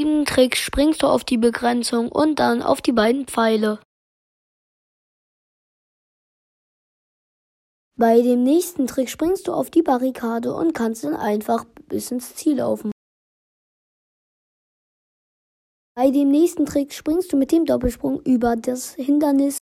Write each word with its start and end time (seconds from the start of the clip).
Im 0.00 0.24
Trick 0.26 0.56
springst 0.56 1.02
du 1.02 1.08
auf 1.08 1.24
die 1.24 1.38
Begrenzung 1.38 2.12
und 2.12 2.38
dann 2.38 2.62
auf 2.62 2.80
die 2.80 2.92
beiden 2.92 3.26
Pfeile. 3.26 3.80
Bei 7.96 8.22
dem 8.22 8.44
nächsten 8.44 8.86
Trick 8.86 9.10
springst 9.10 9.48
du 9.48 9.52
auf 9.52 9.70
die 9.70 9.82
Barrikade 9.82 10.54
und 10.54 10.72
kannst 10.72 11.02
dann 11.02 11.16
einfach 11.16 11.64
bis 11.88 12.12
ins 12.12 12.36
Ziel 12.36 12.58
laufen. 12.58 12.92
Bei 15.96 16.12
dem 16.12 16.28
nächsten 16.28 16.64
Trick 16.64 16.92
springst 16.92 17.32
du 17.32 17.36
mit 17.36 17.50
dem 17.50 17.64
Doppelsprung 17.64 18.20
über 18.22 18.54
das 18.54 18.94
Hindernis. 18.94 19.58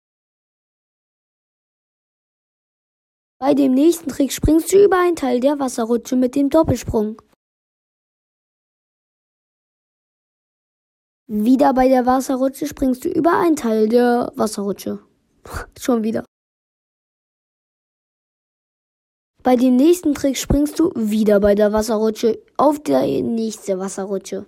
Bei 3.39 3.55
dem 3.55 3.73
nächsten 3.73 4.09
Trick 4.09 4.33
springst 4.33 4.73
du 4.73 4.85
über 4.85 4.99
einen 4.99 5.15
Teil 5.15 5.39
der 5.39 5.61
Wasserrutsche 5.61 6.17
mit 6.17 6.35
dem 6.35 6.51
Doppelsprung. 6.51 7.23
Wieder 11.27 11.73
bei 11.73 11.89
der 11.89 12.05
Wasserrutsche 12.05 12.67
springst 12.67 13.05
du 13.07 13.09
über 13.09 13.39
einen 13.39 13.57
Teil 13.57 13.89
der 13.89 14.31
Wasserrutsche. 14.37 14.99
Schon 15.81 16.03
wieder. 16.03 16.25
Bei 19.43 19.57
dem 19.57 19.77
nächsten 19.77 20.15
Trick 20.15 20.37
springst 20.37 20.79
du 20.79 20.93
wieder 20.95 21.41
bei 21.41 21.55
der 21.55 21.73
Wasserrutsche 21.73 22.43
auf 22.57 22.83
die 22.83 23.23
nächste 23.23 23.79
Wasserrutsche. 23.79 24.47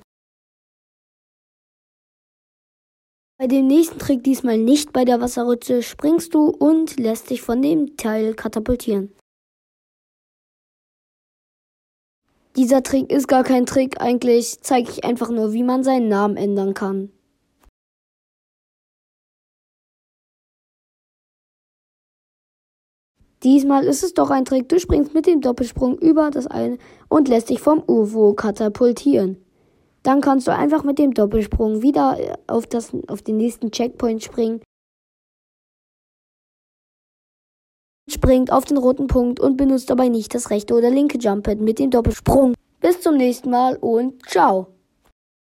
Bei 3.39 3.47
dem 3.47 3.67
nächsten 3.67 3.99
Trick 3.99 4.25
diesmal 4.25 4.57
nicht 4.57 4.93
bei 4.93 5.05
der 5.05 5.21
Wasserrutsche 5.21 5.83
springst 5.83 6.35
du 6.35 6.49
und 6.49 6.99
lässt 6.99 7.29
dich 7.29 7.43
von 7.43 7.61
dem 7.61 7.97
Teil 7.99 8.35
katapultieren. 8.35 9.15
Dieser 12.57 12.83
Trick 12.83 13.13
ist 13.13 13.29
gar 13.29 13.45
kein 13.45 13.67
Trick, 13.67 14.01
eigentlich 14.01 14.63
zeige 14.63 14.91
ich 14.91 15.05
einfach 15.05 15.29
nur, 15.29 15.53
wie 15.53 15.63
man 15.63 15.85
seinen 15.85 16.09
Namen 16.09 16.39
ändern 16.39 16.73
kann. 16.73 17.11
Diesmal 23.43 23.85
ist 23.85 24.03
es 24.03 24.15
doch 24.15 24.31
ein 24.31 24.47
Trick, 24.47 24.71
du 24.71 24.81
springst 24.81 25.13
mit 25.13 25.27
dem 25.27 25.43
Doppelsprung 25.43 25.99
über 25.99 26.31
das 26.31 26.47
eine 26.47 26.79
und 27.09 27.29
lässt 27.29 27.51
dich 27.51 27.61
vom 27.61 27.83
UFO 27.87 28.33
katapultieren. 28.33 29.37
Dann 30.03 30.23
kannst 30.23 30.49
du 30.49 30.53
einfach 30.53 30.83
mit 30.83 30.99
dem 30.99 31.13
Doppelsprung 31.13 31.83
wieder 31.83 32.39
auf, 32.47 32.67
das, 32.67 32.93
auf 33.09 33.21
den 33.21 33.37
nächsten 33.37 33.71
Checkpoint 33.71 34.23
springen. 34.23 34.63
Springt 38.09 38.53
auf 38.53 38.65
den 38.65 38.77
roten 38.77 39.09
Punkt 39.09 39.41
und 39.41 39.57
benutzt 39.57 39.91
dabei 39.91 40.09
nicht 40.09 40.35
das 40.35 40.51
rechte 40.51 40.75
oder 40.75 40.91
linke 40.91 41.19
Jumppad 41.19 41.61
mit 41.61 41.79
dem 41.79 41.91
Doppelsprung. 41.91 42.55
Bis 42.81 43.01
zum 43.01 43.17
nächsten 43.17 43.51
Mal 43.51 43.77
und 43.77 44.25
ciao. 44.29 44.76